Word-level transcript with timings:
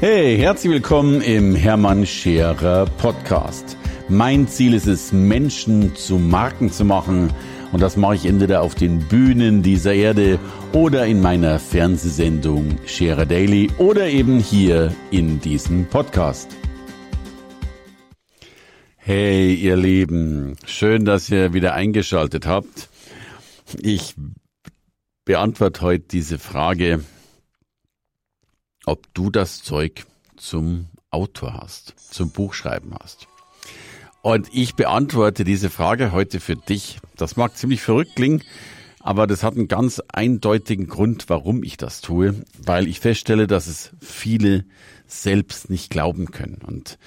Hey, 0.00 0.38
herzlich 0.38 0.72
willkommen 0.72 1.20
im 1.20 1.54
Hermann 1.54 2.06
Scherer 2.06 2.86
Podcast. 2.86 3.76
Mein 4.08 4.48
Ziel 4.48 4.72
ist 4.72 4.86
es, 4.86 5.12
Menschen 5.12 5.94
zu 5.94 6.16
Marken 6.16 6.72
zu 6.72 6.86
machen. 6.86 7.30
Und 7.70 7.82
das 7.82 7.98
mache 7.98 8.14
ich 8.14 8.24
entweder 8.24 8.62
auf 8.62 8.74
den 8.74 9.00
Bühnen 9.08 9.62
dieser 9.62 9.92
Erde 9.92 10.38
oder 10.72 11.04
in 11.04 11.20
meiner 11.20 11.58
Fernsehsendung 11.58 12.78
Scherer 12.86 13.26
Daily 13.26 13.70
oder 13.76 14.08
eben 14.08 14.38
hier 14.38 14.94
in 15.10 15.38
diesem 15.38 15.84
Podcast. 15.84 16.48
Hey, 18.96 19.52
ihr 19.52 19.76
Lieben, 19.76 20.56
schön, 20.64 21.04
dass 21.04 21.28
ihr 21.28 21.52
wieder 21.52 21.74
eingeschaltet 21.74 22.46
habt. 22.46 22.88
Ich 23.78 24.14
beantworte 25.26 25.82
heute 25.82 26.04
diese 26.10 26.38
Frage, 26.38 27.04
ob 28.86 29.12
du 29.14 29.30
das 29.30 29.62
Zeug 29.62 30.06
zum 30.36 30.86
Autor 31.10 31.54
hast, 31.54 31.94
zum 31.98 32.30
Buchschreiben 32.30 32.94
hast. 33.00 33.26
Und 34.22 34.48
ich 34.52 34.74
beantworte 34.74 35.44
diese 35.44 35.70
Frage 35.70 36.12
heute 36.12 36.40
für 36.40 36.56
dich. 36.56 36.98
Das 37.16 37.36
mag 37.36 37.56
ziemlich 37.56 37.80
verrückt 37.80 38.16
klingen, 38.16 38.42
aber 39.00 39.26
das 39.26 39.42
hat 39.42 39.56
einen 39.56 39.68
ganz 39.68 40.02
eindeutigen 40.12 40.88
Grund, 40.88 41.28
warum 41.28 41.62
ich 41.62 41.78
das 41.78 42.02
tue, 42.02 42.44
weil 42.62 42.86
ich 42.86 43.00
feststelle, 43.00 43.46
dass 43.46 43.66
es 43.66 43.92
viele 44.00 44.66
selbst 45.06 45.70
nicht 45.70 45.90
glauben 45.90 46.30
können. 46.30 46.60
Und 46.64 46.98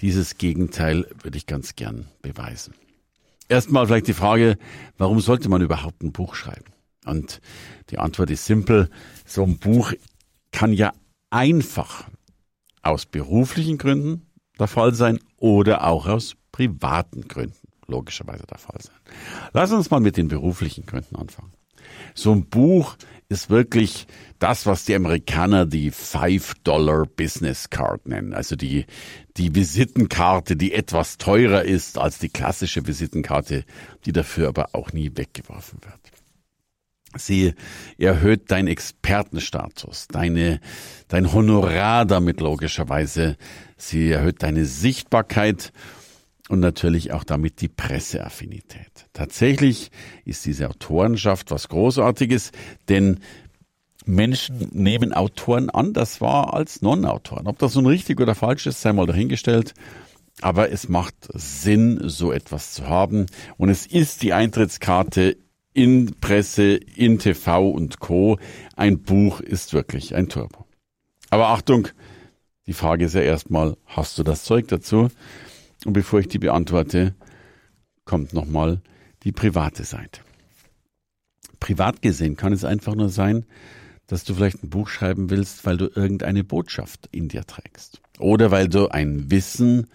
dieses 0.00 0.38
Gegenteil 0.38 1.06
würde 1.22 1.36
ich 1.36 1.46
ganz 1.46 1.74
gern 1.74 2.06
beweisen. 2.22 2.74
Erstmal 3.48 3.86
vielleicht 3.86 4.06
die 4.06 4.14
Frage, 4.14 4.56
warum 4.96 5.20
sollte 5.20 5.48
man 5.48 5.60
überhaupt 5.60 6.02
ein 6.02 6.12
Buch 6.12 6.36
schreiben? 6.36 6.72
Und 7.04 7.40
die 7.90 7.98
Antwort 7.98 8.30
ist 8.30 8.44
simpel. 8.44 8.88
So 9.26 9.42
ein 9.42 9.58
Buch 9.58 9.92
kann 10.52 10.72
ja 10.72 10.92
einfach 11.30 12.08
aus 12.82 13.06
beruflichen 13.06 13.78
Gründen 13.78 14.26
der 14.58 14.66
Fall 14.66 14.94
sein 14.94 15.18
oder 15.36 15.86
auch 15.86 16.06
aus 16.06 16.36
privaten 16.52 17.28
Gründen 17.28 17.56
logischerweise 17.86 18.46
der 18.46 18.58
Fall 18.58 18.80
sein. 18.80 18.96
Lass 19.52 19.72
uns 19.72 19.90
mal 19.90 20.00
mit 20.00 20.16
den 20.16 20.28
beruflichen 20.28 20.86
Gründen 20.86 21.16
anfangen. 21.16 21.52
So 22.14 22.32
ein 22.32 22.46
Buch 22.46 22.96
ist 23.28 23.50
wirklich 23.50 24.06
das, 24.38 24.66
was 24.66 24.84
die 24.84 24.94
Amerikaner 24.94 25.66
die 25.66 25.90
Five-Dollar 25.90 27.06
Business 27.06 27.70
Card 27.70 28.06
nennen. 28.06 28.34
Also 28.34 28.56
die, 28.56 28.86
die 29.36 29.54
Visitenkarte, 29.54 30.56
die 30.56 30.72
etwas 30.72 31.18
teurer 31.18 31.62
ist 31.62 31.98
als 31.98 32.18
die 32.18 32.28
klassische 32.28 32.86
Visitenkarte, 32.86 33.64
die 34.04 34.12
dafür 34.12 34.48
aber 34.48 34.70
auch 34.72 34.92
nie 34.92 35.12
weggeworfen 35.14 35.80
wird. 35.82 36.09
Sie 37.16 37.54
erhöht 37.98 38.50
deinen 38.50 38.68
Expertenstatus, 38.68 40.06
deine, 40.08 40.60
dein 41.08 41.32
Honorar 41.32 42.04
damit 42.04 42.40
logischerweise. 42.40 43.36
Sie 43.76 44.10
erhöht 44.12 44.42
deine 44.42 44.64
Sichtbarkeit 44.64 45.72
und 46.48 46.60
natürlich 46.60 47.12
auch 47.12 47.24
damit 47.24 47.60
die 47.60 47.68
Presseaffinität. 47.68 49.06
Tatsächlich 49.12 49.90
ist 50.24 50.46
diese 50.46 50.68
Autorenschaft 50.68 51.50
was 51.50 51.68
Großartiges, 51.68 52.52
denn 52.88 53.20
Menschen 54.06 54.68
nehmen 54.72 55.12
Autoren 55.12 55.70
anders 55.70 56.20
wahr 56.20 56.54
als 56.54 56.82
Non-Autoren. 56.82 57.46
Ob 57.46 57.58
das 57.58 57.74
nun 57.74 57.86
richtig 57.86 58.20
oder 58.20 58.34
falsch 58.34 58.66
ist, 58.66 58.80
sei 58.80 58.92
mal 58.92 59.06
dahingestellt. 59.06 59.74
Aber 60.42 60.72
es 60.72 60.88
macht 60.88 61.14
Sinn, 61.34 62.00
so 62.04 62.32
etwas 62.32 62.72
zu 62.72 62.88
haben. 62.88 63.26
Und 63.58 63.68
es 63.68 63.86
ist 63.86 64.22
die 64.22 64.32
Eintrittskarte 64.32 65.36
in 65.72 66.14
Presse, 66.20 66.76
in 66.96 67.18
TV 67.18 67.70
und 67.70 68.00
Co. 68.00 68.38
Ein 68.76 69.02
Buch 69.02 69.40
ist 69.40 69.72
wirklich 69.72 70.14
ein 70.14 70.28
Turbo. 70.28 70.66
Aber 71.30 71.48
Achtung, 71.48 71.88
die 72.66 72.72
Frage 72.72 73.04
ist 73.04 73.14
ja 73.14 73.22
erstmal, 73.22 73.76
hast 73.86 74.18
du 74.18 74.22
das 74.22 74.44
Zeug 74.44 74.68
dazu? 74.68 75.10
Und 75.84 75.92
bevor 75.92 76.20
ich 76.20 76.28
die 76.28 76.38
beantworte, 76.38 77.14
kommt 78.04 78.32
nochmal 78.32 78.80
die 79.22 79.32
private 79.32 79.84
Seite. 79.84 80.20
Privat 81.60 82.02
gesehen 82.02 82.36
kann 82.36 82.52
es 82.52 82.64
einfach 82.64 82.94
nur 82.94 83.10
sein, 83.10 83.44
dass 84.06 84.24
du 84.24 84.34
vielleicht 84.34 84.64
ein 84.64 84.70
Buch 84.70 84.88
schreiben 84.88 85.30
willst, 85.30 85.64
weil 85.66 85.76
du 85.76 85.86
irgendeine 85.94 86.42
Botschaft 86.42 87.08
in 87.12 87.28
dir 87.28 87.44
trägst. 87.44 88.00
Oder 88.18 88.50
weil 88.50 88.68
du 88.68 88.88
ein 88.88 89.30
Wissen 89.30 89.86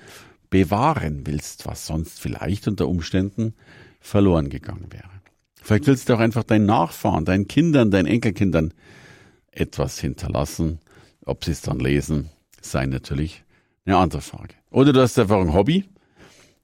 bewahren 0.50 1.27
willst, 1.27 1.66
was 1.66 1.85
sonst 1.85 2.21
vielleicht 2.21 2.67
unter 2.67 2.88
Umständen 2.88 3.53
verloren 4.00 4.50
gegangen 4.50 4.88
wäre. 4.91 5.14
Vielleicht 5.65 5.87
willst 5.87 6.09
du 6.09 6.13
auch 6.13 6.19
einfach 6.19 6.43
deinen 6.43 6.67
Nachfahren, 6.67 7.25
deinen 7.25 7.47
Kindern, 7.47 7.89
deinen 7.89 8.05
Enkelkindern 8.05 8.71
etwas 9.49 9.99
hinterlassen. 9.99 10.77
Ob 11.25 11.43
sie 11.43 11.53
es 11.53 11.61
dann 11.61 11.79
lesen, 11.79 12.29
sei 12.61 12.85
natürlich 12.85 13.43
eine 13.83 13.97
andere 13.97 14.21
Frage. 14.21 14.53
Oder 14.69 14.93
du 14.93 15.01
hast 15.01 15.17
einfach 15.17 15.41
ein 15.41 15.55
Hobby, 15.55 15.85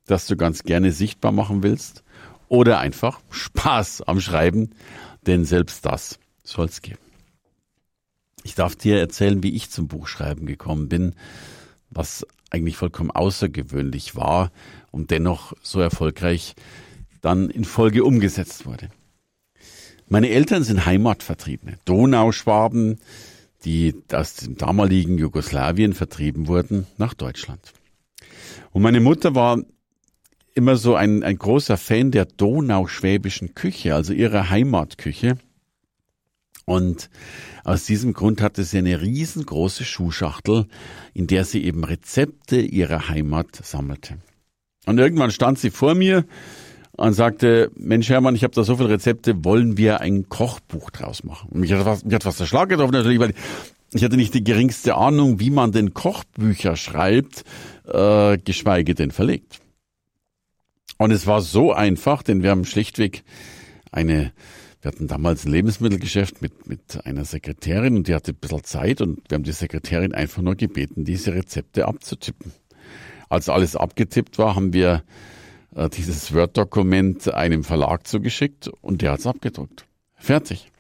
das 0.06 0.28
du 0.28 0.38
ganz 0.38 0.62
gerne 0.62 0.92
sichtbar 0.92 1.32
machen 1.32 1.64
willst. 1.64 2.04
Oder 2.48 2.78
einfach 2.78 3.22
Spaß 3.32 4.04
am 4.04 4.22
Schreiben, 4.22 4.70
denn 5.26 5.46
selbst 5.46 5.84
das 5.84 6.20
soll 6.44 6.68
es 6.68 6.84
geben. 6.84 7.00
Ich 8.44 8.54
darf 8.54 8.76
dir 8.76 9.00
erzählen, 9.00 9.42
wie 9.42 9.56
ich 9.56 9.72
zum 9.72 9.88
Buchschreiben 9.88 10.46
gekommen 10.46 10.90
bin, 10.90 11.16
was 11.90 12.24
eigentlich 12.52 12.78
vollkommen 12.78 13.10
außergewöhnlich 13.10 14.16
war 14.16 14.52
und 14.92 15.10
dennoch 15.10 15.54
so 15.64 15.80
erfolgreich 15.80 16.54
dann 17.22 17.50
in 17.50 17.64
Folge 17.64 18.04
umgesetzt 18.04 18.66
wurde. 18.66 18.90
Meine 20.08 20.30
Eltern 20.30 20.64
sind 20.64 20.86
Heimatvertriebene, 20.86 21.78
Donauschwaben, 21.86 23.00
die 23.64 23.96
aus 24.12 24.36
dem 24.36 24.58
damaligen 24.58 25.18
Jugoslawien 25.18 25.94
vertrieben 25.94 26.48
wurden 26.48 26.88
nach 26.98 27.14
Deutschland. 27.14 27.74
Und 28.72 28.82
meine 28.82 29.00
Mutter 29.00 29.36
war 29.36 29.62
immer 30.54 30.76
so 30.76 30.96
ein, 30.96 31.24
ein 31.24 31.38
großer 31.38 31.78
Fan 31.78 32.12
der 32.12 32.26
donauschwäbischen 32.26 33.56
Küche, 33.56 33.96
also 33.96 34.14
ihrer 34.14 34.50
Heimatküche. 34.50 35.38
Und 36.66 37.10
aus 37.64 37.86
diesem 37.86 38.14
Grund 38.14 38.42
hatte 38.42 38.64
sie 38.64 38.80
eine 38.80 39.02
riesengroße 39.02 39.86
Schuhschachtel, 39.86 40.68
in 41.14 41.28
der 41.28 41.46
sie 41.46 41.64
eben 41.64 41.84
Rezepte 41.84 42.60
ihrer 42.62 43.10
Heimat 43.10 43.56
sammelte. 43.64 44.18
Und 44.86 44.98
irgendwann 44.98 45.32
stand 45.32 45.60
sie 45.60 45.70
vor 45.70 45.96
mir 45.96 46.26
und 46.98 47.14
sagte, 47.14 47.72
Mensch 47.76 48.10
Hermann, 48.10 48.36
ich 48.36 48.44
habe 48.44 48.54
da 48.54 48.64
so 48.64 48.76
viele 48.76 48.90
Rezepte, 48.90 49.44
wollen 49.44 49.78
wir 49.78 50.02
ein 50.02 50.30
Kochbuch 50.30 50.90
draus 50.92 51.24
machen? 51.24 51.50
Und 51.52 51.62
mich 51.62 51.72
hat 51.72 51.86
was, 51.86 52.04
mich 52.04 52.14
hat 52.14 52.26
was 52.26 52.38
der 52.38 52.46
Schlag 52.46 52.70
getroffen 52.70 52.94
natürlich, 52.94 53.20
weil 53.20 53.34
ich 53.94 54.04
hatte 54.04 54.18
nicht 54.18 54.34
die 54.34 54.44
geringste 54.44 54.96
Ahnung, 54.96 55.40
wie 55.40 55.50
man 55.50 55.72
denn 55.72 55.94
Kochbücher 55.94 56.76
schreibt, 56.76 57.44
äh, 57.86 58.38
geschweige 58.38 58.96
denn 58.96 59.12
verlegt. 59.12 59.60
Und 60.98 61.12
es 61.12 61.28
war 61.28 61.42
so 61.42 61.74
einfach, 61.74 62.24
denn 62.24 62.44
wir 62.44 62.52
haben 62.52 62.64
schlichtweg 62.64 63.24
eine, 63.92 64.32
wir 64.82 64.92
hatten 64.92 65.08
damals 65.08 65.46
ein 65.46 65.52
Lebensmittelgeschäft 65.52 66.42
mit, 66.42 66.68
mit 66.68 67.06
einer 67.06 67.26
Sekretärin 67.26 67.96
und 67.98 68.08
die 68.08 68.14
hatte 68.14 68.32
ein 68.32 68.38
bisschen 68.40 68.64
Zeit 68.64 69.02
und 69.02 69.20
wir 69.28 69.36
haben 69.36 69.44
die 69.44 69.52
Sekretärin 69.52 70.14
einfach 70.14 70.42
nur 70.42 70.56
gebeten, 70.56 71.04
diese 71.04 71.34
Rezepte 71.34 71.88
abzutippen. 71.88 72.54
Als 73.30 73.50
alles 73.50 73.76
abgetippt 73.76 74.38
war, 74.38 74.56
haben 74.56 74.74
wir 74.74 75.04
äh, 75.76 75.90
dieses 75.90 76.34
Word-Dokument 76.34 77.34
einem 77.34 77.64
Verlag 77.64 78.08
zugeschickt 78.08 78.68
und 78.82 79.02
der 79.02 79.12
hat 79.12 79.20
es 79.20 79.28
abgedruckt. 79.28 79.86
Fertig. 80.16 80.72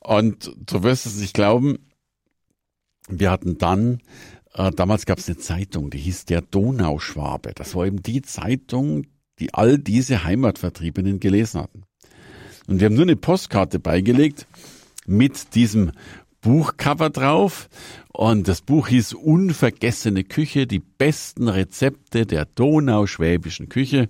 Und 0.00 0.52
du 0.64 0.82
wirst 0.82 1.06
es 1.06 1.16
nicht 1.16 1.34
glauben, 1.34 1.78
wir 3.08 3.30
hatten 3.30 3.58
dann, 3.58 4.00
äh, 4.54 4.70
damals 4.70 5.06
gab 5.06 5.18
es 5.18 5.28
eine 5.28 5.38
Zeitung, 5.38 5.90
die 5.90 5.98
hieß 5.98 6.26
der 6.26 6.42
Donauschwabe. 6.42 7.52
Das 7.54 7.74
war 7.74 7.86
eben 7.86 8.02
die 8.02 8.22
Zeitung, 8.22 9.06
die 9.38 9.54
all 9.54 9.78
diese 9.78 10.24
Heimatvertriebenen 10.24 11.20
gelesen 11.20 11.60
hatten. 11.60 11.84
Und 12.66 12.80
wir 12.80 12.86
haben 12.86 12.94
nur 12.94 13.04
eine 13.04 13.16
Postkarte 13.16 13.78
beigelegt 13.78 14.46
mit 15.06 15.54
diesem 15.54 15.92
Buchcover 16.40 17.10
drauf 17.10 17.68
und 18.08 18.48
das 18.48 18.62
Buch 18.62 18.88
hieß 18.88 19.14
Unvergessene 19.14 20.24
Küche, 20.24 20.66
die 20.66 20.78
besten 20.78 21.48
Rezepte 21.48 22.26
der 22.26 22.44
donauschwäbischen 22.44 23.68
Küche 23.68 24.08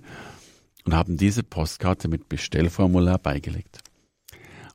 und 0.85 0.93
haben 0.93 1.17
diese 1.17 1.43
Postkarte 1.43 2.07
mit 2.07 2.29
Bestellformular 2.29 3.17
beigelegt. 3.17 3.79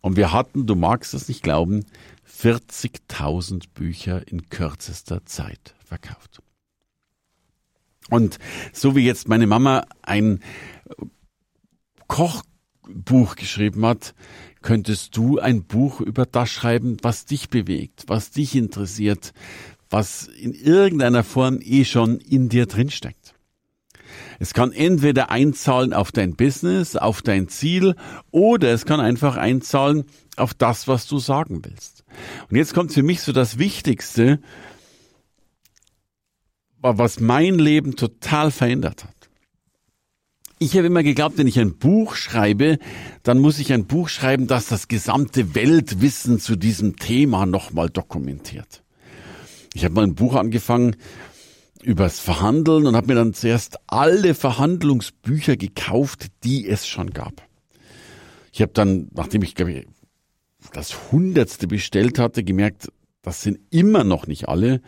Und 0.00 0.16
wir 0.16 0.32
hatten, 0.32 0.66
du 0.66 0.74
magst 0.74 1.14
es 1.14 1.28
nicht 1.28 1.42
glauben, 1.42 1.84
40.000 2.28 3.64
Bücher 3.72 4.26
in 4.28 4.48
kürzester 4.50 5.24
Zeit 5.24 5.74
verkauft. 5.84 6.42
Und 8.10 8.38
so 8.72 8.96
wie 8.96 9.04
jetzt 9.04 9.28
meine 9.28 9.46
Mama 9.46 9.86
ein 10.02 10.40
Kochbuch 12.84 13.36
geschrieben 13.36 13.84
hat, 13.86 14.14
könntest 14.62 15.16
du 15.16 15.38
ein 15.38 15.64
Buch 15.64 16.00
über 16.00 16.26
das 16.26 16.50
schreiben, 16.50 16.96
was 17.02 17.24
dich 17.24 17.48
bewegt, 17.48 18.04
was 18.06 18.30
dich 18.30 18.54
interessiert, 18.54 19.32
was 19.90 20.26
in 20.26 20.52
irgendeiner 20.52 21.24
Form 21.24 21.60
eh 21.62 21.84
schon 21.84 22.18
in 22.18 22.48
dir 22.48 22.66
drinsteckt. 22.66 23.34
Es 24.38 24.54
kann 24.54 24.72
entweder 24.72 25.30
einzahlen 25.30 25.92
auf 25.92 26.12
dein 26.12 26.36
Business, 26.36 26.96
auf 26.96 27.22
dein 27.22 27.48
Ziel, 27.48 27.94
oder 28.30 28.72
es 28.72 28.84
kann 28.84 29.00
einfach 29.00 29.36
einzahlen 29.36 30.04
auf 30.36 30.54
das, 30.54 30.88
was 30.88 31.06
du 31.06 31.18
sagen 31.18 31.64
willst. 31.64 32.04
Und 32.50 32.56
jetzt 32.56 32.74
kommt 32.74 32.92
für 32.92 33.02
mich 33.02 33.22
so 33.22 33.32
das 33.32 33.58
Wichtigste, 33.58 34.40
was 36.80 37.18
mein 37.18 37.58
Leben 37.58 37.96
total 37.96 38.50
verändert 38.50 39.04
hat. 39.04 39.13
Ich 40.64 40.78
habe 40.78 40.86
immer 40.86 41.02
geglaubt, 41.02 41.36
wenn 41.36 41.46
ich 41.46 41.60
ein 41.60 41.76
Buch 41.76 42.14
schreibe, 42.14 42.78
dann 43.22 43.38
muss 43.38 43.58
ich 43.58 43.70
ein 43.74 43.84
Buch 43.84 44.08
schreiben, 44.08 44.46
das 44.46 44.66
das 44.66 44.88
gesamte 44.88 45.54
Weltwissen 45.54 46.40
zu 46.40 46.56
diesem 46.56 46.96
Thema 46.96 47.44
nochmal 47.44 47.90
dokumentiert. 47.90 48.82
Ich 49.74 49.84
habe 49.84 49.92
mal 49.92 50.04
ein 50.04 50.14
Buch 50.14 50.34
angefangen 50.34 50.96
übers 51.82 52.18
Verhandeln 52.18 52.86
und 52.86 52.96
habe 52.96 53.08
mir 53.08 53.14
dann 53.14 53.34
zuerst 53.34 53.76
alle 53.88 54.34
Verhandlungsbücher 54.34 55.58
gekauft, 55.58 56.28
die 56.44 56.66
es 56.66 56.86
schon 56.86 57.10
gab. 57.10 57.46
Ich 58.50 58.62
habe 58.62 58.72
dann, 58.72 59.08
nachdem 59.12 59.42
ich 59.42 59.54
glaube 59.54 59.72
ich, 59.72 59.86
das 60.72 61.12
Hundertste 61.12 61.66
bestellt 61.66 62.18
hatte, 62.18 62.42
gemerkt, 62.42 62.88
das 63.20 63.42
sind 63.42 63.58
immer 63.68 64.02
noch 64.02 64.26
nicht 64.26 64.48
alle, 64.48 64.80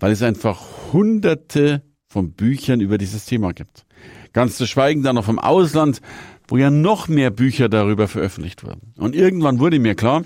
weil 0.00 0.12
es 0.12 0.22
einfach 0.22 0.90
Hunderte 0.94 1.82
von 2.06 2.32
Büchern 2.32 2.80
über 2.80 2.96
dieses 2.96 3.26
Thema 3.26 3.52
gibt. 3.52 3.84
Ganz 4.32 4.56
zu 4.56 4.66
schweigen 4.66 5.02
dann 5.02 5.16
noch 5.16 5.24
vom 5.24 5.38
Ausland, 5.38 6.00
wo 6.46 6.56
ja 6.56 6.70
noch 6.70 7.08
mehr 7.08 7.30
Bücher 7.30 7.68
darüber 7.68 8.08
veröffentlicht 8.08 8.64
wurden. 8.64 8.94
Und 8.96 9.14
irgendwann 9.14 9.58
wurde 9.58 9.78
mir 9.78 9.94
klar, 9.94 10.22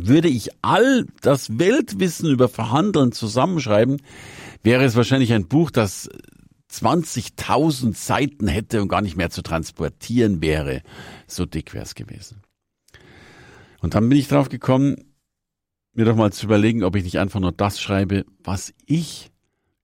würde 0.00 0.28
ich 0.28 0.50
all 0.62 1.06
das 1.22 1.58
Weltwissen 1.58 2.30
über 2.30 2.48
Verhandeln 2.48 3.12
zusammenschreiben, 3.12 4.00
wäre 4.62 4.84
es 4.84 4.96
wahrscheinlich 4.96 5.32
ein 5.32 5.48
Buch, 5.48 5.70
das 5.70 6.08
20.000 6.70 7.96
Seiten 7.96 8.46
hätte 8.46 8.82
und 8.82 8.88
gar 8.88 9.00
nicht 9.00 9.16
mehr 9.16 9.30
zu 9.30 9.42
transportieren 9.42 10.42
wäre. 10.42 10.82
So 11.26 11.46
dick 11.46 11.72
wäre 11.74 11.84
es 11.84 11.94
gewesen. 11.94 12.42
Und 13.80 13.94
dann 13.94 14.08
bin 14.08 14.18
ich 14.18 14.28
drauf 14.28 14.48
gekommen, 14.48 14.96
mir 15.94 16.04
doch 16.04 16.16
mal 16.16 16.32
zu 16.32 16.46
überlegen, 16.46 16.84
ob 16.84 16.94
ich 16.96 17.04
nicht 17.04 17.18
einfach 17.18 17.40
nur 17.40 17.52
das 17.52 17.80
schreibe, 17.80 18.24
was 18.44 18.74
ich 18.86 19.30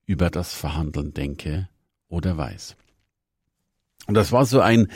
über 0.06 0.30
das 0.30 0.52
Verhandeln 0.54 1.14
denke 1.14 1.68
oder 2.08 2.36
weiß. 2.36 2.76
Und 4.06 4.14
das 4.14 4.32
war 4.32 4.44
so 4.44 4.60
ein, 4.60 4.88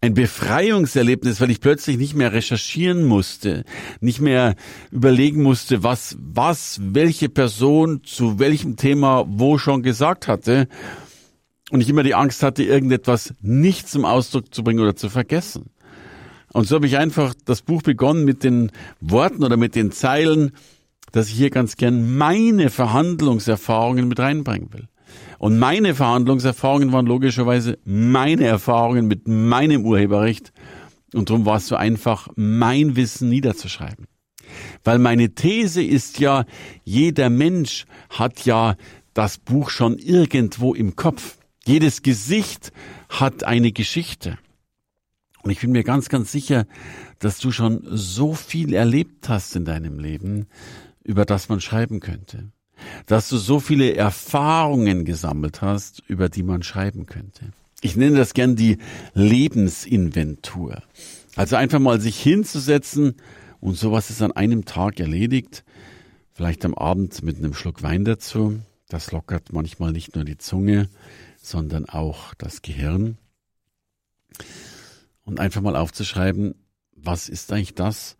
ein 0.00 0.14
Befreiungserlebnis, 0.14 1.40
weil 1.40 1.50
ich 1.50 1.60
plötzlich 1.60 1.96
nicht 1.98 2.14
mehr 2.14 2.32
recherchieren 2.32 3.04
musste, 3.04 3.64
nicht 4.00 4.20
mehr 4.20 4.54
überlegen 4.90 5.42
musste, 5.42 5.82
was, 5.82 6.16
was, 6.20 6.80
welche 6.82 7.28
Person 7.28 8.02
zu 8.04 8.38
welchem 8.38 8.76
Thema 8.76 9.24
wo 9.28 9.58
schon 9.58 9.82
gesagt 9.82 10.28
hatte. 10.28 10.68
Und 11.70 11.80
ich 11.80 11.88
immer 11.88 12.02
die 12.02 12.14
Angst 12.14 12.42
hatte, 12.42 12.62
irgendetwas 12.62 13.34
nicht 13.40 13.88
zum 13.88 14.04
Ausdruck 14.04 14.54
zu 14.54 14.62
bringen 14.62 14.80
oder 14.80 14.96
zu 14.96 15.10
vergessen. 15.10 15.70
Und 16.52 16.66
so 16.66 16.76
habe 16.76 16.86
ich 16.86 16.96
einfach 16.96 17.34
das 17.44 17.62
Buch 17.62 17.82
begonnen 17.82 18.24
mit 18.24 18.42
den 18.42 18.70
Worten 19.00 19.44
oder 19.44 19.56
mit 19.56 19.74
den 19.74 19.92
Zeilen, 19.92 20.52
dass 21.12 21.28
ich 21.28 21.34
hier 21.34 21.50
ganz 21.50 21.76
gern 21.76 22.16
meine 22.16 22.70
Verhandlungserfahrungen 22.70 24.08
mit 24.08 24.18
reinbringen 24.18 24.72
will. 24.72 24.88
Und 25.38 25.58
meine 25.58 25.94
Verhandlungserfahrungen 25.94 26.92
waren 26.92 27.06
logischerweise 27.06 27.78
meine 27.84 28.44
Erfahrungen 28.44 29.06
mit 29.06 29.28
meinem 29.28 29.84
Urheberrecht. 29.84 30.52
Und 31.14 31.30
darum 31.30 31.46
war 31.46 31.56
es 31.56 31.68
so 31.68 31.76
einfach, 31.76 32.28
mein 32.34 32.96
Wissen 32.96 33.28
niederzuschreiben. 33.28 34.06
Weil 34.82 34.98
meine 34.98 35.34
These 35.34 35.82
ist 35.82 36.18
ja, 36.18 36.44
jeder 36.84 37.30
Mensch 37.30 37.86
hat 38.10 38.44
ja 38.44 38.76
das 39.14 39.38
Buch 39.38 39.70
schon 39.70 39.98
irgendwo 39.98 40.74
im 40.74 40.96
Kopf. 40.96 41.38
Jedes 41.64 42.02
Gesicht 42.02 42.72
hat 43.08 43.44
eine 43.44 43.72
Geschichte. 43.72 44.38
Und 45.42 45.50
ich 45.50 45.60
bin 45.60 45.72
mir 45.72 45.84
ganz, 45.84 46.08
ganz 46.08 46.32
sicher, 46.32 46.66
dass 47.20 47.38
du 47.38 47.52
schon 47.52 47.82
so 47.84 48.34
viel 48.34 48.74
erlebt 48.74 49.28
hast 49.28 49.54
in 49.54 49.64
deinem 49.64 49.98
Leben, 49.98 50.46
über 51.04 51.24
das 51.24 51.48
man 51.48 51.60
schreiben 51.60 52.00
könnte 52.00 52.52
dass 53.06 53.28
du 53.28 53.36
so 53.36 53.60
viele 53.60 53.94
Erfahrungen 53.94 55.04
gesammelt 55.04 55.62
hast, 55.62 56.02
über 56.08 56.28
die 56.28 56.42
man 56.42 56.62
schreiben 56.62 57.06
könnte. 57.06 57.52
Ich 57.80 57.96
nenne 57.96 58.16
das 58.16 58.34
gern 58.34 58.56
die 58.56 58.78
Lebensinventur. 59.14 60.82
Also 61.36 61.56
einfach 61.56 61.78
mal 61.78 62.00
sich 62.00 62.20
hinzusetzen 62.20 63.14
und 63.60 63.76
sowas 63.76 64.10
ist 64.10 64.22
an 64.22 64.32
einem 64.32 64.64
Tag 64.64 64.98
erledigt. 64.98 65.64
Vielleicht 66.32 66.64
am 66.64 66.74
Abend 66.74 67.22
mit 67.22 67.38
einem 67.38 67.54
Schluck 67.54 67.82
Wein 67.82 68.04
dazu. 68.04 68.58
Das 68.88 69.12
lockert 69.12 69.52
manchmal 69.52 69.92
nicht 69.92 70.14
nur 70.14 70.24
die 70.24 70.38
Zunge, 70.38 70.88
sondern 71.40 71.84
auch 71.84 72.34
das 72.34 72.62
Gehirn. 72.62 73.18
Und 75.24 75.40
einfach 75.40 75.60
mal 75.60 75.76
aufzuschreiben, 75.76 76.54
was 76.96 77.28
ist 77.28 77.52
eigentlich 77.52 77.74
das, 77.74 78.16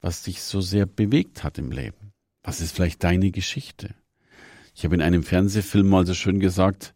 was 0.00 0.22
dich 0.22 0.42
so 0.42 0.60
sehr 0.60 0.86
bewegt 0.86 1.44
hat 1.44 1.58
im 1.58 1.70
Leben? 1.70 1.99
Was 2.42 2.60
ist 2.60 2.74
vielleicht 2.74 3.04
deine 3.04 3.30
Geschichte? 3.30 3.94
Ich 4.74 4.84
habe 4.84 4.94
in 4.94 5.02
einem 5.02 5.22
Fernsehfilm 5.22 5.88
mal 5.88 6.06
so 6.06 6.14
schön 6.14 6.40
gesagt, 6.40 6.94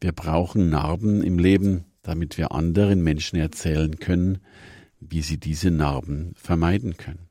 wir 0.00 0.12
brauchen 0.12 0.68
Narben 0.68 1.22
im 1.22 1.38
Leben, 1.38 1.84
damit 2.02 2.36
wir 2.36 2.52
anderen 2.52 3.02
Menschen 3.02 3.38
erzählen 3.38 3.98
können, 3.98 4.38
wie 5.00 5.22
sie 5.22 5.38
diese 5.38 5.70
Narben 5.70 6.32
vermeiden 6.36 6.96
können. 6.96 7.28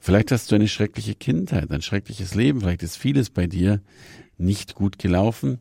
Vielleicht 0.00 0.30
hast 0.30 0.50
du 0.50 0.56
eine 0.56 0.68
schreckliche 0.68 1.14
Kindheit, 1.14 1.70
ein 1.70 1.82
schreckliches 1.82 2.34
Leben, 2.34 2.60
vielleicht 2.60 2.82
ist 2.82 2.96
vieles 2.96 3.30
bei 3.30 3.46
dir 3.46 3.80
nicht 4.36 4.74
gut 4.74 4.98
gelaufen. 4.98 5.60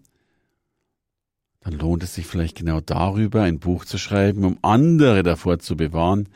Dann 1.61 1.73
lohnt 1.73 2.03
es 2.03 2.15
sich 2.15 2.27
vielleicht 2.27 2.57
genau 2.57 2.81
darüber 2.81 3.43
ein 3.43 3.59
Buch 3.59 3.85
zu 3.85 3.97
schreiben, 3.97 4.43
um 4.43 4.59
andere 4.61 5.23
davor 5.23 5.59
zu 5.59 5.75
bewahren, 5.75 6.29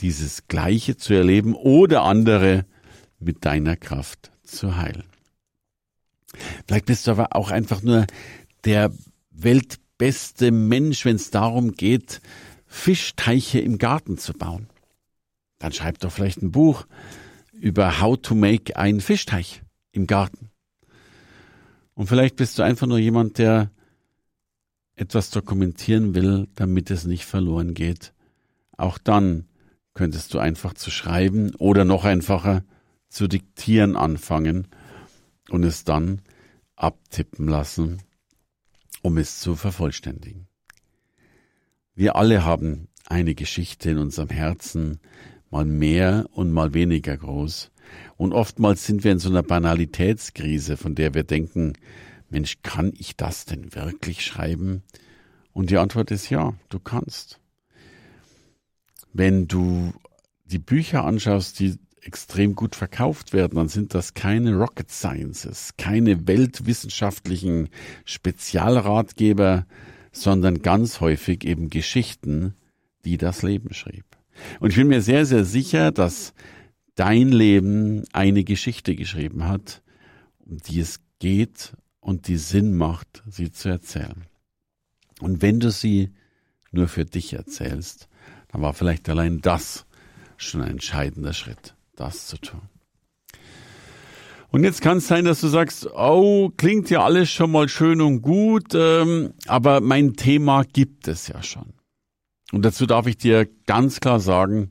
dieses 0.00 0.46
Gleiche 0.48 0.96
zu 0.96 1.12
erleben 1.12 1.54
oder 1.54 2.02
andere 2.02 2.64
mit 3.18 3.44
deiner 3.44 3.76
Kraft 3.76 4.32
zu 4.42 4.76
heilen. 4.76 5.04
Vielleicht 6.66 6.86
bist 6.86 7.06
du 7.06 7.12
aber 7.12 7.36
auch 7.36 7.50
einfach 7.50 7.82
nur 7.82 8.06
der 8.64 8.92
weltbeste 9.30 10.50
Mensch, 10.50 11.04
wenn 11.04 11.16
es 11.16 11.30
darum 11.30 11.72
geht, 11.72 12.20
Fischteiche 12.66 13.60
im 13.60 13.78
Garten 13.78 14.18
zu 14.18 14.32
bauen. 14.32 14.68
Dann 15.58 15.72
schreib 15.72 15.98
doch 16.00 16.10
vielleicht 16.10 16.42
ein 16.42 16.50
Buch 16.50 16.86
über 17.52 18.00
How 18.00 18.20
to 18.20 18.34
Make 18.34 18.76
einen 18.76 19.00
Fischteich 19.00 19.62
im 19.92 20.06
Garten. 20.06 20.50
Und 21.94 22.08
vielleicht 22.08 22.36
bist 22.36 22.58
du 22.58 22.62
einfach 22.62 22.86
nur 22.86 22.98
jemand, 22.98 23.38
der 23.38 23.70
etwas 24.96 25.30
dokumentieren 25.30 26.14
will, 26.14 26.48
damit 26.54 26.90
es 26.90 27.04
nicht 27.04 27.24
verloren 27.24 27.74
geht. 27.74 28.12
Auch 28.76 28.98
dann 28.98 29.46
könntest 29.94 30.34
du 30.34 30.38
einfach 30.38 30.74
zu 30.74 30.90
schreiben 30.90 31.54
oder 31.56 31.84
noch 31.84 32.04
einfacher 32.04 32.64
zu 33.14 33.28
diktieren 33.28 33.96
anfangen 33.96 34.66
und 35.48 35.62
es 35.62 35.84
dann 35.84 36.20
abtippen 36.74 37.46
lassen, 37.46 38.02
um 39.02 39.18
es 39.18 39.38
zu 39.38 39.54
vervollständigen. 39.54 40.48
Wir 41.94 42.16
alle 42.16 42.44
haben 42.44 42.88
eine 43.06 43.36
Geschichte 43.36 43.90
in 43.90 43.98
unserem 43.98 44.30
Herzen, 44.30 44.98
mal 45.48 45.64
mehr 45.64 46.26
und 46.32 46.50
mal 46.50 46.74
weniger 46.74 47.16
groß. 47.16 47.70
Und 48.16 48.32
oftmals 48.32 48.84
sind 48.84 49.04
wir 49.04 49.12
in 49.12 49.20
so 49.20 49.28
einer 49.28 49.44
Banalitätskrise, 49.44 50.76
von 50.76 50.96
der 50.96 51.14
wir 51.14 51.22
denken, 51.22 51.74
Mensch, 52.30 52.62
kann 52.62 52.92
ich 52.98 53.16
das 53.16 53.44
denn 53.44 53.76
wirklich 53.76 54.24
schreiben? 54.24 54.82
Und 55.52 55.70
die 55.70 55.78
Antwort 55.78 56.10
ist 56.10 56.30
ja, 56.30 56.54
du 56.68 56.80
kannst. 56.80 57.38
Wenn 59.12 59.46
du 59.46 59.92
die 60.46 60.58
Bücher 60.58 61.04
anschaust, 61.04 61.60
die 61.60 61.78
extrem 62.04 62.54
gut 62.54 62.76
verkauft 62.76 63.32
werden, 63.32 63.56
dann 63.56 63.68
sind 63.68 63.94
das 63.94 64.14
keine 64.14 64.56
Rocket 64.56 64.90
Sciences, 64.90 65.74
keine 65.76 66.26
weltwissenschaftlichen 66.26 67.68
Spezialratgeber, 68.04 69.66
sondern 70.12 70.62
ganz 70.62 71.00
häufig 71.00 71.44
eben 71.44 71.70
Geschichten, 71.70 72.54
die 73.04 73.16
das 73.16 73.42
Leben 73.42 73.74
schrieb. 73.74 74.04
Und 74.60 74.70
ich 74.70 74.76
bin 74.76 74.88
mir 74.88 75.00
sehr, 75.00 75.26
sehr 75.26 75.44
sicher, 75.44 75.92
dass 75.92 76.34
dein 76.94 77.28
Leben 77.28 78.04
eine 78.12 78.44
Geschichte 78.44 78.94
geschrieben 78.94 79.48
hat, 79.48 79.82
um 80.38 80.58
die 80.58 80.80
es 80.80 81.00
geht 81.18 81.74
und 82.00 82.28
die 82.28 82.36
Sinn 82.36 82.76
macht, 82.76 83.22
sie 83.28 83.50
zu 83.50 83.68
erzählen. 83.68 84.26
Und 85.20 85.42
wenn 85.42 85.60
du 85.60 85.70
sie 85.70 86.10
nur 86.70 86.88
für 86.88 87.04
dich 87.04 87.32
erzählst, 87.32 88.08
dann 88.48 88.62
war 88.62 88.74
vielleicht 88.74 89.08
allein 89.08 89.40
das 89.40 89.86
schon 90.36 90.60
ein 90.60 90.72
entscheidender 90.72 91.32
Schritt 91.32 91.74
das 91.96 92.26
zu 92.26 92.38
tun. 92.38 92.62
Und 94.50 94.62
jetzt 94.62 94.82
kann 94.82 94.98
es 94.98 95.08
sein, 95.08 95.24
dass 95.24 95.40
du 95.40 95.48
sagst, 95.48 95.88
oh, 95.94 96.50
klingt 96.56 96.88
ja 96.88 97.02
alles 97.02 97.28
schon 97.28 97.50
mal 97.50 97.68
schön 97.68 98.00
und 98.00 98.22
gut, 98.22 98.72
ähm, 98.74 99.34
aber 99.48 99.80
mein 99.80 100.14
Thema 100.14 100.62
gibt 100.62 101.08
es 101.08 101.26
ja 101.26 101.42
schon. 101.42 101.74
Und 102.52 102.64
dazu 102.64 102.86
darf 102.86 103.08
ich 103.08 103.16
dir 103.16 103.48
ganz 103.66 103.98
klar 103.98 104.20
sagen, 104.20 104.70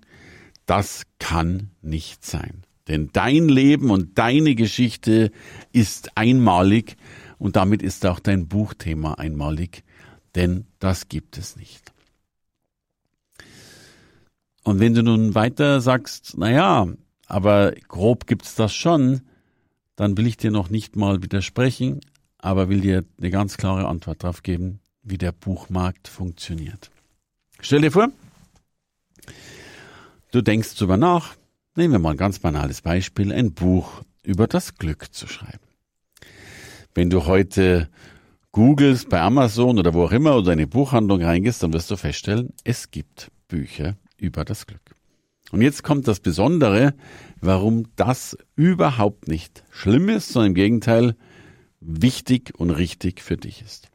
das 0.66 1.04
kann 1.20 1.72
nicht 1.82 2.24
sein. 2.26 2.64
Denn 2.88 3.10
dein 3.12 3.50
Leben 3.50 3.90
und 3.90 4.18
deine 4.18 4.56
Geschichte 4.56 5.32
ist 5.74 6.18
einmalig 6.18 6.96
und 7.38 7.58
damit 7.58 7.82
ist 7.82 8.06
auch 8.06 8.22
dein 8.22 8.48
Buchthema 8.48 9.16
einmalig, 9.16 9.84
denn 10.36 10.66
das 10.80 11.10
gibt 11.10 11.38
es 11.38 11.58
nicht. 11.58 11.92
Und 14.64 14.80
wenn 14.80 14.94
du 14.94 15.04
nun 15.04 15.36
weiter 15.36 15.82
sagst, 15.82 16.36
na 16.38 16.50
ja, 16.50 16.88
aber 17.34 17.74
grob 17.88 18.28
gibt's 18.28 18.54
das 18.54 18.76
schon, 18.76 19.22
dann 19.96 20.16
will 20.18 20.28
ich 20.28 20.38
dir 20.38 20.52
noch 20.52 20.70
nicht 20.70 20.96
mal 20.96 21.24
widersprechen, 21.24 22.00
aber 22.38 22.70
will 22.70 22.82
dir 22.82 23.06
eine 23.18 23.32
ganz 23.32 23.58
klare 23.58 23.88
Antwort 23.88 24.24
darauf 24.24 24.44
geben, 24.44 24.80
wie 25.02 25.18
der 25.18 25.32
Buchmarkt 25.32 26.08
funktioniert. 26.08 26.92
Stell 27.60 27.82
dir 27.82 27.92
vor, 27.92 28.10
du 30.32 30.44
denkst 30.44 30.76
drüber 30.76 30.98
nach, 30.98 31.36
nehmen 31.76 31.94
wir 31.94 32.00
mal 32.00 32.12
ein 32.12 32.18
ganz 32.18 32.38
banales 32.38 32.82
Beispiel, 32.82 33.34
ein 33.34 33.54
Buch 33.54 34.04
über 34.22 34.46
das 34.46 34.76
Glück 34.76 35.12
zu 35.12 35.26
schreiben. 35.26 35.66
Wenn 36.94 37.10
du 37.10 37.26
heute 37.26 37.90
googelst 38.52 39.10
bei 39.10 39.20
Amazon 39.20 39.80
oder 39.80 39.96
wo 39.96 40.04
auch 40.04 40.12
immer 40.12 40.38
oder 40.38 40.54
in 40.54 40.60
eine 40.60 40.68
Buchhandlung 40.68 41.24
reingehst, 41.24 41.64
dann 41.64 41.74
wirst 41.74 41.90
du 41.90 41.98
feststellen, 41.98 42.54
es 42.64 42.92
gibt 42.92 43.32
Bücher 43.48 43.98
über 44.18 44.46
das 44.46 44.68
Glück. 44.68 44.83
Und 45.54 45.62
jetzt 45.62 45.84
kommt 45.84 46.08
das 46.08 46.20
Besondere, 46.20 46.96
warum 47.40 47.86
das 47.96 48.36
überhaupt 48.56 49.28
nicht 49.28 49.64
schlimm 49.70 50.10
ist, 50.10 50.30
sondern 50.30 50.54
im 50.54 50.56
Gegenteil 50.56 51.16
wichtig 51.80 52.54
und 52.58 52.72
richtig 52.72 53.22
für 53.22 53.38
dich 53.38 53.62
ist. 53.62 53.90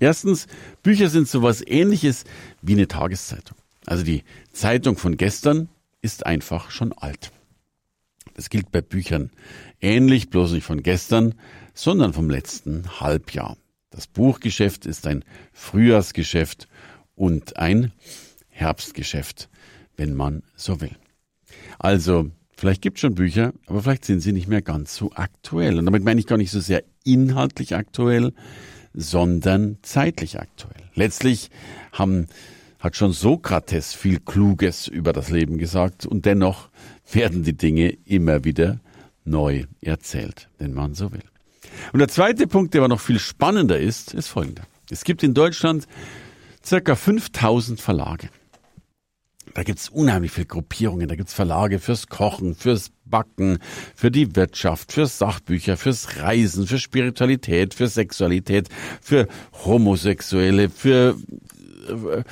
Erstens, 0.00 0.48
Bücher 0.82 1.08
sind 1.08 1.28
sowas 1.28 1.62
ähnliches 1.64 2.24
wie 2.60 2.72
eine 2.72 2.88
Tageszeitung. 2.88 3.56
Also 3.86 4.02
die 4.02 4.24
Zeitung 4.52 4.96
von 4.96 5.16
gestern 5.16 5.68
ist 6.02 6.26
einfach 6.26 6.72
schon 6.72 6.92
alt. 6.92 7.30
Das 8.34 8.50
gilt 8.50 8.72
bei 8.72 8.80
Büchern 8.80 9.30
ähnlich, 9.80 10.28
bloß 10.28 10.50
nicht 10.50 10.64
von 10.64 10.82
gestern, 10.82 11.36
sondern 11.72 12.12
vom 12.12 12.28
letzten 12.28 12.98
Halbjahr. 12.98 13.56
Das 13.90 14.08
Buchgeschäft 14.08 14.86
ist 14.86 15.06
ein 15.06 15.24
Frühjahrsgeschäft 15.52 16.66
und 17.14 17.58
ein 17.58 17.92
Herbstgeschäft, 18.48 19.48
wenn 20.00 20.14
man 20.14 20.42
so 20.56 20.80
will. 20.80 20.96
Also, 21.78 22.30
vielleicht 22.56 22.80
gibt 22.80 22.96
es 22.96 23.02
schon 23.02 23.14
Bücher, 23.14 23.52
aber 23.66 23.82
vielleicht 23.82 24.06
sind 24.06 24.20
sie 24.20 24.32
nicht 24.32 24.48
mehr 24.48 24.62
ganz 24.62 24.96
so 24.96 25.12
aktuell. 25.14 25.78
Und 25.78 25.84
damit 25.84 26.04
meine 26.04 26.18
ich 26.18 26.26
gar 26.26 26.38
nicht 26.38 26.50
so 26.50 26.58
sehr 26.58 26.82
inhaltlich 27.04 27.76
aktuell, 27.76 28.32
sondern 28.94 29.76
zeitlich 29.82 30.40
aktuell. 30.40 30.82
Letztlich 30.94 31.50
haben, 31.92 32.28
hat 32.78 32.96
schon 32.96 33.12
Sokrates 33.12 33.92
viel 33.92 34.20
Kluges 34.20 34.88
über 34.88 35.12
das 35.12 35.28
Leben 35.28 35.58
gesagt 35.58 36.06
und 36.06 36.24
dennoch 36.24 36.70
werden 37.12 37.42
die 37.42 37.56
Dinge 37.56 37.90
immer 38.06 38.42
wieder 38.42 38.80
neu 39.26 39.66
erzählt, 39.82 40.48
wenn 40.58 40.72
man 40.72 40.94
so 40.94 41.12
will. 41.12 41.24
Und 41.92 41.98
der 41.98 42.08
zweite 42.08 42.46
Punkt, 42.46 42.72
der 42.72 42.80
aber 42.80 42.88
noch 42.88 43.02
viel 43.02 43.18
spannender 43.18 43.78
ist, 43.78 44.14
ist 44.14 44.28
folgender. 44.28 44.62
Es 44.90 45.04
gibt 45.04 45.22
in 45.22 45.34
Deutschland 45.34 45.86
circa 46.64 46.96
5000 46.96 47.78
Verlage. 47.78 48.30
Da 49.54 49.62
gibt's 49.62 49.88
unheimlich 49.88 50.30
viele 50.30 50.46
Gruppierungen. 50.46 51.08
Da 51.08 51.16
gibt's 51.16 51.34
Verlage 51.34 51.78
fürs 51.78 52.06
Kochen, 52.06 52.54
fürs 52.54 52.90
Backen, 53.04 53.58
für 53.94 54.10
die 54.10 54.36
Wirtschaft, 54.36 54.92
für 54.92 55.06
Sachbücher, 55.06 55.76
fürs 55.76 56.18
Reisen, 56.18 56.66
für 56.66 56.78
Spiritualität, 56.78 57.74
für 57.74 57.88
Sexualität, 57.88 58.68
für 59.00 59.26
Homosexuelle, 59.64 60.70
für, 60.70 61.16
äh, 61.88 62.22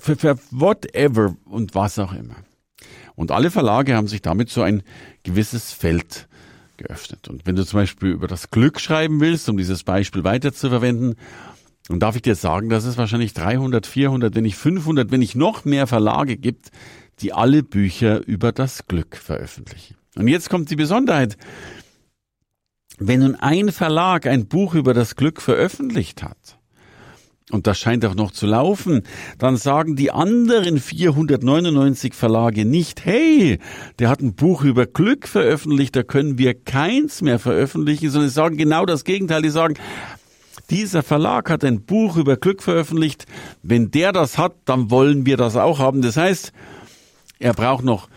für, 0.00 0.16
für 0.16 0.38
whatever 0.50 1.36
und 1.44 1.74
was 1.74 1.98
auch 1.98 2.12
immer. 2.12 2.36
Und 3.14 3.30
alle 3.30 3.50
Verlage 3.50 3.94
haben 3.94 4.08
sich 4.08 4.22
damit 4.22 4.48
so 4.48 4.62
ein 4.62 4.82
gewisses 5.24 5.72
Feld 5.72 6.26
geöffnet. 6.78 7.28
Und 7.28 7.46
wenn 7.46 7.56
du 7.56 7.66
zum 7.66 7.78
Beispiel 7.78 8.10
über 8.10 8.26
das 8.26 8.50
Glück 8.50 8.80
schreiben 8.80 9.20
willst, 9.20 9.48
um 9.50 9.58
dieses 9.58 9.84
Beispiel 9.84 10.24
weiter 10.24 10.54
zu 10.54 10.70
verwenden, 10.70 11.16
dann 11.90 11.98
darf 11.98 12.14
ich 12.14 12.22
dir 12.22 12.36
sagen, 12.36 12.68
dass 12.68 12.84
es 12.84 12.96
wahrscheinlich 12.96 13.34
300, 13.34 13.84
400, 13.84 14.34
wenn 14.34 14.44
nicht 14.44 14.56
500, 14.56 15.10
wenn 15.10 15.18
nicht 15.20 15.34
noch 15.34 15.64
mehr 15.64 15.88
Verlage 15.88 16.36
gibt, 16.36 16.70
die 17.18 17.32
alle 17.32 17.62
Bücher 17.64 18.24
über 18.26 18.52
das 18.52 18.86
Glück 18.86 19.16
veröffentlichen. 19.16 19.96
Und 20.14 20.28
jetzt 20.28 20.50
kommt 20.50 20.70
die 20.70 20.76
Besonderheit. 20.76 21.36
Wenn 22.98 23.20
nun 23.20 23.34
ein 23.34 23.72
Verlag 23.72 24.26
ein 24.26 24.46
Buch 24.46 24.74
über 24.74 24.94
das 24.94 25.16
Glück 25.16 25.40
veröffentlicht 25.40 26.22
hat, 26.22 26.58
und 27.50 27.66
das 27.66 27.80
scheint 27.80 28.04
auch 28.04 28.14
noch 28.14 28.30
zu 28.30 28.46
laufen, 28.46 29.02
dann 29.38 29.56
sagen 29.56 29.96
die 29.96 30.12
anderen 30.12 30.78
499 30.78 32.14
Verlage 32.14 32.64
nicht, 32.64 33.04
hey, 33.04 33.58
der 33.98 34.08
hat 34.08 34.20
ein 34.20 34.34
Buch 34.34 34.62
über 34.62 34.86
Glück 34.86 35.26
veröffentlicht, 35.26 35.96
da 35.96 36.04
können 36.04 36.38
wir 36.38 36.54
keins 36.54 37.22
mehr 37.22 37.40
veröffentlichen, 37.40 38.10
sondern 38.10 38.30
sagen 38.30 38.56
genau 38.56 38.86
das 38.86 39.02
Gegenteil, 39.02 39.42
die 39.42 39.50
sagen, 39.50 39.74
dieser 40.70 41.02
Verlag 41.02 41.50
hat 41.50 41.64
ein 41.64 41.82
Buch 41.82 42.16
über 42.16 42.36
Glück 42.36 42.62
veröffentlicht, 42.62 43.26
wenn 43.62 43.90
der 43.90 44.12
das 44.12 44.38
hat, 44.38 44.54
dann 44.64 44.90
wollen 44.90 45.26
wir 45.26 45.36
das 45.36 45.56
auch 45.56 45.78
haben. 45.78 46.02
Das 46.02 46.16
heißt, 46.16 46.52
er 47.38 47.54
braucht 47.54 47.84
noch 47.84 48.08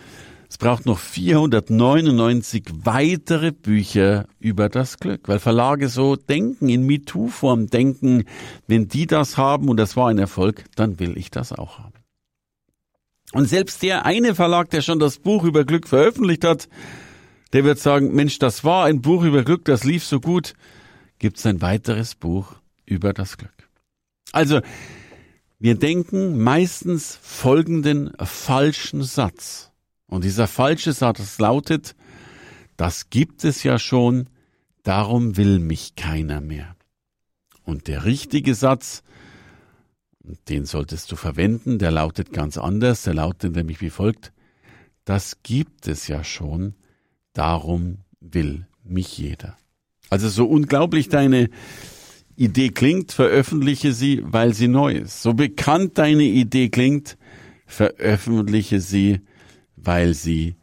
es 0.54 0.60
braucht 0.60 0.86
noch 0.86 1.00
499 1.00 2.64
weitere 2.84 3.52
Bücher 3.52 4.28
über 4.40 4.70
das 4.70 5.00
Glück, 5.00 5.22
weil 5.28 5.40
Verlage 5.40 5.90
so 5.90 6.16
denken, 6.16 6.70
in 6.70 6.86
MeToo-Form 6.86 7.72
denken, 7.72 8.26
wenn 8.68 8.88
die 8.88 9.08
das 9.08 9.36
haben 9.36 9.68
und 9.68 9.78
das 9.78 9.98
war 9.98 10.10
ein 10.10 10.20
Erfolg, 10.20 10.66
dann 10.76 11.00
will 11.00 11.18
ich 11.18 11.32
das 11.32 11.54
auch 11.54 11.80
haben. 11.80 11.96
Und 13.32 13.50
selbst 13.50 13.82
der 13.82 14.06
eine 14.06 14.36
Verlag, 14.36 14.70
der 14.70 14.84
schon 14.84 15.00
das 15.00 15.18
Buch 15.18 15.44
über 15.44 15.66
Glück 15.66 15.88
veröffentlicht 15.88 16.46
hat, 16.46 16.70
der 17.54 17.64
wird 17.64 17.80
sagen, 17.80 18.14
Mensch, 18.14 18.38
das 18.38 18.64
war 18.64 18.86
ein 18.86 19.02
Buch 19.02 19.24
über 19.24 19.42
Glück, 19.42 19.66
das 19.66 19.84
lief 19.84 20.06
so 20.06 20.20
gut, 20.20 20.54
gibt 21.24 21.38
es 21.38 21.46
ein 21.46 21.62
weiteres 21.62 22.16
Buch 22.16 22.54
über 22.86 23.14
das 23.14 23.38
Glück. 23.38 23.70
Also, 24.34 24.60
wir 25.58 25.76
denken 25.76 26.44
meistens 26.44 27.18
folgenden 27.22 28.12
falschen 28.22 29.04
Satz. 29.04 29.72
Und 30.06 30.26
dieser 30.26 30.48
falsche 30.48 30.92
Satz 30.92 31.40
lautet, 31.40 31.96
das 32.76 33.10
gibt 33.10 33.46
es 33.46 33.64
ja 33.64 33.80
schon, 33.80 34.30
darum 34.84 35.38
will 35.38 35.60
mich 35.60 35.96
keiner 35.96 36.42
mehr. 36.42 36.76
Und 37.64 37.88
der 37.88 38.04
richtige 38.04 38.54
Satz, 38.54 39.02
den 40.50 40.66
solltest 40.66 41.10
du 41.10 41.16
verwenden, 41.16 41.80
der 41.80 41.92
lautet 41.92 42.34
ganz 42.34 42.58
anders, 42.58 43.04
der 43.04 43.14
lautet 43.14 43.56
nämlich 43.56 43.80
wie 43.80 43.92
folgt, 43.92 44.34
das 45.06 45.38
gibt 45.42 45.88
es 45.88 46.10
ja 46.10 46.26
schon, 46.26 46.76
darum 47.32 48.00
will 48.20 48.68
mich 48.84 49.18
jeder. 49.18 49.56
Also 50.14 50.30
so 50.30 50.46
unglaublich 50.46 51.10
deine 51.10 51.50
Idee 52.36 52.70
klingt, 52.70 53.12
veröffentliche 53.12 53.94
sie, 53.94 54.22
weil 54.24 54.54
sie 54.54 54.68
neu 54.68 54.94
ist. 54.94 55.24
So 55.24 55.34
bekannt 55.34 55.98
deine 55.98 56.22
Idee 56.22 56.70
klingt, 56.70 57.18
veröffentliche 57.66 58.80
sie, 58.80 59.22
weil 59.76 60.14
sie 60.14 60.56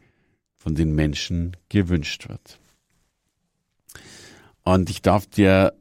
von 0.57 0.73
den 0.73 0.95
Menschen 0.95 1.57
gewünscht 1.67 2.29
wird. 2.29 2.59
Und 4.63 4.89
ich 4.89 5.01
darf 5.01 5.27
dir 5.27 5.73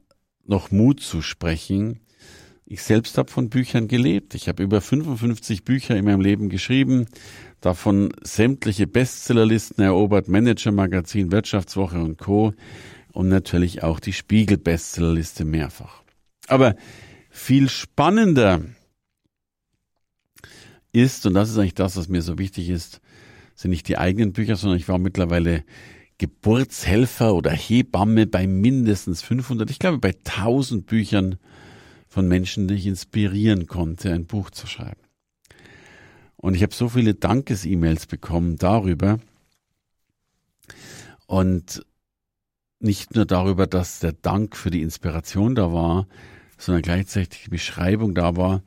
noch 0.45 0.73
Mut 0.73 0.99
zusprechen. 0.99 2.01
Ich 2.67 2.83
selbst 2.83 3.19
habe 3.19 3.31
von 3.31 3.51
Büchern 3.51 3.87
gelebt. 3.87 4.35
Ich 4.35 4.49
habe 4.49 4.65
über 4.65 4.81
55 4.81 5.65
Bücher 5.65 5.97
in 5.97 6.07
meinem 6.07 6.23
Leben 6.23 6.49
geschrieben, 6.49 7.07
davon 7.61 8.13
sämtliche 8.21 8.89
Bestsellerlisten 8.89 9.85
erobert, 9.85 10.27
Manager-Magazin, 10.27 11.31
Wirtschaftswoche 11.31 12.01
und 12.01 12.19
Co. 12.19 12.53
Und 13.13 13.29
natürlich 13.29 13.83
auch 13.83 14.01
die 14.01 14.13
Spiegel-Bestsellerliste 14.13 15.45
mehrfach. 15.45 16.03
Aber 16.47 16.77
viel 17.31 17.69
spannender 17.69 18.63
ist, 20.93 21.27
und 21.27 21.35
das 21.35 21.51
ist 21.51 21.59
eigentlich 21.59 21.75
das, 21.75 21.97
was 21.97 22.09
mir 22.09 22.23
so 22.23 22.39
wichtig 22.39 22.69
ist, 22.69 23.01
sind 23.55 23.71
nicht 23.71 23.89
die 23.89 23.99
eigenen 23.99 24.33
Bücher, 24.33 24.57
sondern 24.57 24.79
ich 24.79 24.89
war 24.89 24.99
mittlerweile 24.99 25.65
Geburtshelfer 26.19 27.35
oder 27.35 27.51
Hebamme 27.51 28.27
bei 28.27 28.47
mindestens 28.47 29.23
500, 29.23 29.71
ich 29.71 29.79
glaube 29.79 29.99
bei 29.99 30.15
1000 30.15 30.87
Büchern 30.87 31.39
von 32.09 32.27
Menschen, 32.27 32.69
die 32.69 32.75
ich 32.75 32.87
inspirieren 32.87 33.67
konnte, 33.67 34.13
ein 34.13 34.27
Buch 34.27 34.51
zu 34.51 34.67
schreiben. 34.67 35.01
Und 36.37 36.55
ich 36.55 36.63
habe 36.63 36.75
so 36.75 36.89
viele 36.89 37.15
Dankes-E-Mails 37.15 38.07
bekommen 38.07 38.57
darüber 38.57 39.21
und 41.27 41.85
nicht 42.81 43.15
nur 43.15 43.27
darüber, 43.27 43.67
dass 43.67 44.01
der 44.01 44.13
Dank 44.13 44.57
für 44.57 44.71
die 44.71 44.83
Inspiration 44.83 45.55
da 45.55 45.73
war, 45.73 46.07
sondern 46.59 46.83
gleichzeitig 46.83 47.45
die 47.45 47.51
Beschreibung 47.51 48.15
da 48.15 48.37
war, 48.37 48.63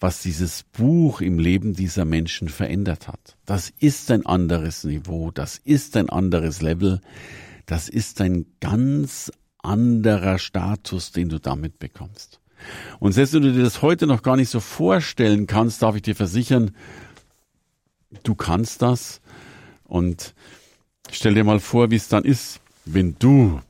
was 0.00 0.22
dieses 0.22 0.62
Buch 0.62 1.20
im 1.20 1.38
Leben 1.38 1.74
dieser 1.74 2.04
Menschen 2.04 2.48
verändert 2.48 3.08
hat. 3.08 3.36
Das 3.44 3.72
ist 3.80 4.10
ein 4.10 4.24
anderes 4.24 4.84
Niveau, 4.84 5.30
das 5.32 5.58
ist 5.58 5.96
ein 5.96 6.08
anderes 6.08 6.62
Level, 6.62 7.00
das 7.66 7.88
ist 7.88 8.20
ein 8.20 8.46
ganz 8.60 9.32
anderer 9.62 10.38
Status, 10.38 11.10
den 11.10 11.28
du 11.28 11.40
damit 11.40 11.78
bekommst. 11.78 12.40
Und 13.00 13.12
selbst 13.12 13.34
wenn 13.34 13.42
du 13.42 13.52
dir 13.52 13.62
das 13.62 13.82
heute 13.82 14.06
noch 14.06 14.22
gar 14.22 14.36
nicht 14.36 14.50
so 14.50 14.60
vorstellen 14.60 15.46
kannst, 15.46 15.82
darf 15.82 15.96
ich 15.96 16.02
dir 16.02 16.16
versichern, 16.16 16.72
du 18.22 18.34
kannst 18.34 18.82
das. 18.82 19.20
Und 19.84 20.34
stell 21.10 21.34
dir 21.34 21.44
mal 21.44 21.60
vor, 21.60 21.90
wie 21.90 21.96
es 21.96 22.08
dann 22.08 22.24
ist, 22.24 22.60
wenn 22.94 23.16
du 23.18 23.60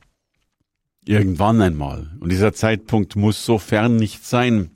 irgendwann 1.05 1.61
einmal, 1.61 2.11
und 2.21 2.31
dieser 2.31 2.53
Zeitpunkt 2.53 3.17
muss 3.17 3.45
so 3.45 3.59
fern 3.59 3.97
nicht 3.97 4.25
sein, 4.25 4.71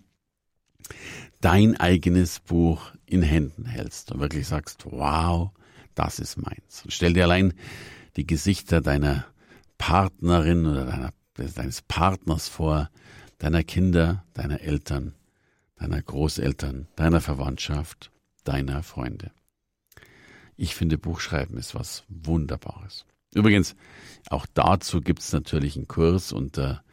dein 1.41 1.77
eigenes 1.77 2.41
Buch 2.41 2.93
in 3.07 3.23
Händen 3.23 3.67
hältst 3.67 4.13
und 4.13 4.21
wirklich 4.21 4.47
sagst, 4.47 4.87
wow, 4.91 5.51
das 5.95 6.19
ist 6.19 6.37
meins. 6.37 6.83
Und 6.85 6.93
stell 6.93 7.13
dir 7.13 7.25
allein 7.25 7.53
die 8.17 8.27
Gesichter 8.27 8.81
deiner 8.81 9.27
Partnerin 9.79 10.67
oder 10.67 10.85
deiner 10.85 11.13
deines 11.37 11.83
Partners 11.83 12.49
vor, 12.49 12.91
deiner 13.39 13.63
Kinder, 13.63 14.25
deiner 14.35 14.61
Eltern, 14.61 15.15
deiner 15.77 16.01
Großeltern, 16.01 16.89
deiner 16.97 17.21
Verwandtschaft, 17.21 18.11
deiner 18.45 18.83
Freunde. 18.83 19.33
Ich 20.57 20.75
finde, 20.75 20.99
Buchschreiben 20.99 21.57
ist 21.57 21.75
was 21.75 22.05
Wunderbares. 22.09 23.07
Übrigens, 23.35 23.75
auch 24.29 24.47
dazu 24.55 25.01
gibt's 25.01 25.33
natürlich 25.33 25.77
einen 25.77 25.89
Kurs 25.89 26.33
unter 26.33 26.85